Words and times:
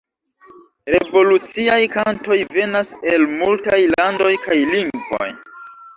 Revoluciaj 0.93 1.77
kantoj 1.97 2.37
venas 2.55 2.89
el 3.15 3.27
multaj 3.35 3.79
landoj 3.95 4.33
kaj 4.47 4.59
lingvoj. 4.75 5.33